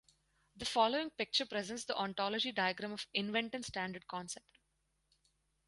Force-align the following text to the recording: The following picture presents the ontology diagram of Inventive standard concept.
The 0.55 0.65
following 0.65 1.11
picture 1.11 1.45
presents 1.45 1.85
the 1.85 1.95
ontology 1.95 2.51
diagram 2.51 2.91
of 2.93 3.05
Inventive 3.13 3.63
standard 3.65 4.07
concept. 4.07 4.57